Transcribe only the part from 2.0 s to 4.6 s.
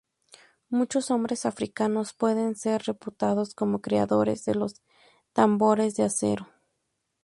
pueden ser reputados como creadores de